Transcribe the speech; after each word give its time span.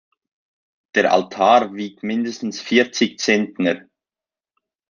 Der 0.95 1.13
Altar 1.13 1.75
wiegt 1.75 2.01
mindestens 2.01 2.59
vierzig 2.59 3.19
Zentner. 3.19 3.81